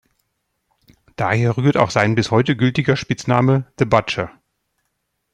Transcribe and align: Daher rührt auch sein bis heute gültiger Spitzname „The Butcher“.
Daher 1.15 1.57
rührt 1.57 1.77
auch 1.77 1.91
sein 1.91 2.15
bis 2.15 2.31
heute 2.31 2.55
gültiger 2.57 2.95
Spitzname 2.95 3.71
„The 3.77 3.85
Butcher“. 3.85 4.31